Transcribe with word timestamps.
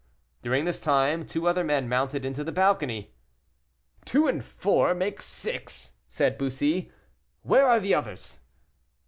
During 0.41 0.65
this 0.65 0.79
time 0.81 1.27
two 1.27 1.47
other 1.47 1.63
men 1.63 1.87
mounted 1.87 2.25
into 2.25 2.43
the 2.43 2.51
balcony. 2.51 3.13
"Two 4.03 4.25
and 4.25 4.43
four 4.43 4.95
make 4.95 5.21
six," 5.21 5.93
said 6.07 6.39
Bussy, 6.39 6.91
"where 7.43 7.67
are 7.67 7.79
the 7.79 7.93
others?" 7.93 8.39